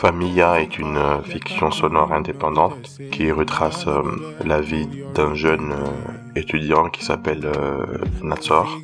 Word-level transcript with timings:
Familla 0.00 0.60
est 0.60 0.78
une 0.78 0.96
euh, 0.96 1.20
fiction 1.22 1.72
sonore 1.72 2.12
indépendante 2.12 3.00
qui 3.10 3.32
retrace 3.32 3.88
euh, 3.88 4.02
la 4.44 4.60
vie 4.60 4.86
d'un 5.16 5.34
jeune 5.34 5.72
euh, 5.72 6.36
étudiant 6.36 6.88
qui 6.88 7.04
s'appelle 7.04 7.50
Natsor, 8.22 8.78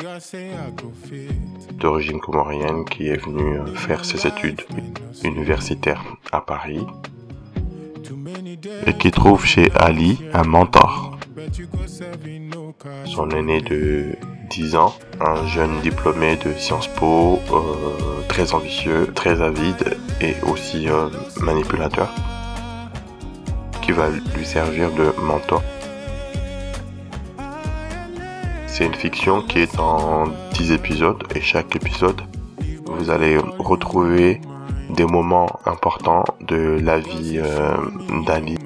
d'origine 1.79 2.19
comorienne, 2.19 2.85
qui 2.85 3.07
est 3.07 3.25
venu 3.25 3.61
faire 3.77 4.05
ses 4.05 4.27
études 4.27 4.63
universitaires 5.23 6.03
à 6.32 6.41
Paris 6.41 6.85
et 8.85 8.94
qui 8.94 9.13
trouve 9.13 9.46
chez 9.46 9.71
Ali 9.77 10.19
un 10.33 10.43
mentor. 10.43 11.17
Son 13.05 13.31
aîné 13.31 13.61
de 13.61 14.17
10 14.50 14.75
ans, 14.75 14.96
un 15.21 15.46
jeune 15.46 15.81
diplômé 15.81 16.36
de 16.44 16.53
Sciences 16.55 16.89
Po, 16.89 17.39
très 18.29 18.53
ambitieux, 18.53 19.13
très 19.14 19.41
avide 19.43 19.96
et 20.21 20.35
aussi 20.43 20.89
euh, 20.89 21.09
manipulateur 21.41 22.09
qui 23.82 23.93
va 23.93 24.09
lui 24.09 24.46
servir 24.46 24.91
de 24.93 25.13
mentor. 25.21 25.63
C'est 28.67 28.86
une 28.86 28.95
fiction 28.95 29.43
qui 29.43 29.61
est 29.61 29.79
en 29.79 30.25
10 30.55 30.72
épisodes 30.72 31.22
et 31.35 31.41
chaque 31.41 31.77
épisode, 31.77 32.22
vous 32.86 33.11
allez 33.11 33.39
retrouver 33.58 34.41
des 34.91 35.05
moments 35.05 35.48
importants 35.67 36.25
de 36.41 36.78
la 36.83 36.98
vie 36.98 37.39
euh, 37.39 37.77
d'Ali. 38.27 38.58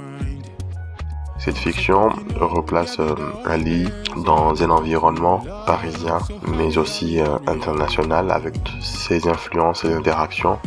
Cette 1.38 1.58
fiction 1.58 2.10
replace 2.40 2.98
euh, 3.00 3.14
Ali 3.44 3.88
dans 4.24 4.62
un 4.62 4.70
environnement 4.70 5.42
parisien 5.66 6.18
mais 6.56 6.78
aussi 6.78 7.20
international 7.46 8.30
avec 8.30 8.54
ses 8.80 9.28
influences 9.28 9.84
et 9.84 9.92
interactions 9.92 10.58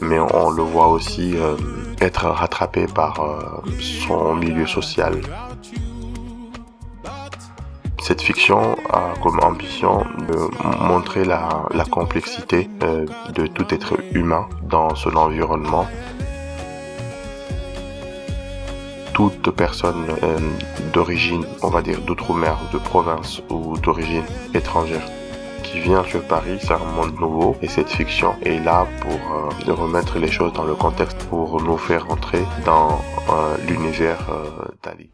mais 0.00 0.18
on 0.18 0.50
le 0.50 0.62
voit 0.62 0.88
aussi 0.88 1.36
euh, 1.36 1.56
être 2.00 2.26
rattrapé 2.26 2.86
par 2.86 3.20
euh, 3.20 3.70
son 3.80 4.34
milieu 4.34 4.66
social. 4.66 5.20
Cette 8.02 8.20
fiction 8.20 8.76
a 8.92 9.14
comme 9.22 9.40
ambition 9.40 10.04
de 10.28 10.84
montrer 10.84 11.24
la, 11.24 11.66
complexité 11.90 12.68
euh, 12.82 13.06
de 13.34 13.46
tout 13.46 13.72
être 13.74 13.98
humain 14.12 14.46
dans 14.62 14.94
son 14.94 15.16
environnement. 15.16 15.86
Toute 19.14 19.50
personne 19.50 20.06
d'origine, 20.92 21.46
on 21.62 21.68
va 21.68 21.82
dire 21.82 22.00
d'outre-mer, 22.00 22.58
de 22.72 22.78
province 22.78 23.40
ou 23.48 23.78
d'origine 23.78 24.24
étrangère 24.54 25.08
qui 25.64 25.80
vient 25.80 26.04
sur 26.04 26.22
Paris, 26.22 26.58
c'est 26.60 26.72
un 26.72 26.78
monde 26.96 27.18
nouveau 27.18 27.56
et 27.62 27.68
cette 27.68 27.88
fiction 27.88 28.34
est 28.42 28.62
là 28.64 28.86
pour 29.00 29.12
euh, 29.12 29.74
remettre 29.74 30.18
les 30.18 30.30
choses 30.30 30.52
dans 30.52 30.64
le 30.64 30.74
contexte, 30.74 31.18
pour 31.30 31.60
nous 31.62 31.78
faire 31.78 32.10
entrer 32.10 32.44
dans 32.64 33.00
euh, 33.30 33.56
l'univers 33.66 34.20
euh, 34.30 34.68
d'Ali. 34.82 35.10